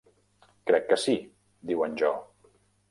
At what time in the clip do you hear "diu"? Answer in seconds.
1.73-1.89